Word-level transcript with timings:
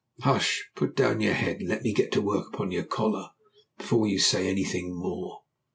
"Hush! 0.23 0.63
Put 0.75 0.95
down 0.95 1.21
your 1.21 1.35
head 1.35 1.57
and 1.59 1.69
let 1.69 1.83
me 1.83 1.93
get 1.93 2.11
to 2.13 2.23
work 2.23 2.47
upon 2.51 2.71
your 2.71 2.85
collar 2.85 3.29
before 3.77 4.07
you 4.07 4.17
say 4.17 4.47
anything 4.49 4.97
more." 4.97 5.43